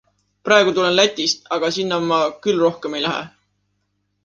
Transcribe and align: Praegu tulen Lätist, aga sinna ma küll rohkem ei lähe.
Praegu 0.47 0.71
tulen 0.77 0.95
Lätist, 0.99 1.45
aga 1.59 1.69
sinna 1.77 2.01
ma 2.07 2.19
küll 2.47 2.59
rohkem 2.65 2.99
ei 3.01 3.07
lähe. 3.07 3.23